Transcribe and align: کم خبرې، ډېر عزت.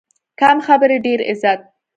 کم 0.39 0.57
خبرې، 0.67 0.97
ډېر 1.05 1.19
عزت. 1.29 1.59